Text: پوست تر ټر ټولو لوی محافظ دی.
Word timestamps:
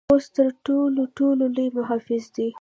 پوست 0.09 0.29
تر 0.37 0.49
ټر 0.65 0.87
ټولو 1.17 1.45
لوی 1.55 1.67
محافظ 1.77 2.23
دی. 2.35 2.47